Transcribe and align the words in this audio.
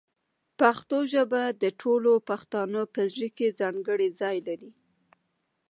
پښتو 0.59 0.97
ژبه 1.13 1.43
د 1.61 1.63
ټولو 1.81 2.11
پښتنو 2.29 2.81
په 2.93 3.01
زړه 3.13 3.27
کې 3.37 3.55
ځانګړی 3.59 4.07
ځای 4.19 4.37
لري. 4.47 4.71